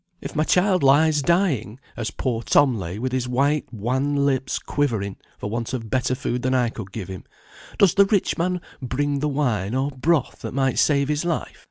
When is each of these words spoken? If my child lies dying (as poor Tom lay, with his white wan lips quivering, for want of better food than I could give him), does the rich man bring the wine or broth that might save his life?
If 0.19 0.35
my 0.35 0.43
child 0.43 0.81
lies 0.81 1.21
dying 1.21 1.79
(as 1.95 2.09
poor 2.09 2.41
Tom 2.41 2.73
lay, 2.75 2.97
with 2.97 3.11
his 3.11 3.27
white 3.27 3.71
wan 3.71 4.15
lips 4.25 4.57
quivering, 4.57 5.17
for 5.37 5.47
want 5.47 5.73
of 5.75 5.91
better 5.91 6.15
food 6.15 6.41
than 6.41 6.55
I 6.55 6.69
could 6.69 6.91
give 6.91 7.07
him), 7.07 7.23
does 7.77 7.93
the 7.93 8.05
rich 8.05 8.35
man 8.35 8.61
bring 8.81 9.19
the 9.19 9.29
wine 9.29 9.75
or 9.75 9.91
broth 9.91 10.39
that 10.41 10.55
might 10.55 10.79
save 10.79 11.07
his 11.07 11.23
life? 11.23 11.59